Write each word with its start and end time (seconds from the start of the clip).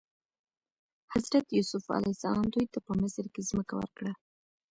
حضرت 1.13 1.45
یوسف 1.57 1.83
علیه 1.97 2.13
السلام 2.15 2.45
دوی 2.53 2.65
ته 2.73 2.79
په 2.85 2.91
مصر 3.01 3.25
کې 3.33 3.41
ځمکه 3.49 3.73
ورکړې 3.75 4.11
وه. 4.13 4.19